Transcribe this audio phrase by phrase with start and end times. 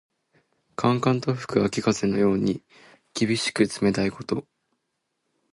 [0.75, 2.63] 寒々と吹く秋風のように、
[3.13, 4.47] 厳しく冷たいこと。